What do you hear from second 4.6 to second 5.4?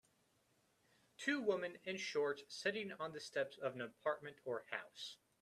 house.